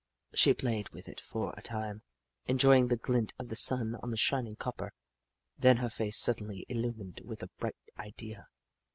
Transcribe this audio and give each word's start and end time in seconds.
She 0.33 0.55
played 0.55 0.89
with 0.89 1.07
it 1.07 1.21
for 1.21 1.53
a 1.55 1.61
time, 1.61 2.01
enjoying 2.47 2.87
the 2.87 2.97
glint 2.97 3.35
of 3.37 3.49
the 3.49 3.55
sun 3.55 3.93
on 4.01 4.09
the 4.09 4.17
shining 4.17 4.55
copper, 4.55 4.93
then 5.59 5.77
her 5.77 5.91
face 5.91 6.17
suddenly 6.17 6.65
illumined 6.69 7.21
with 7.23 7.43
a 7.43 7.51
bright 7.59 7.75
idea. 7.99 8.47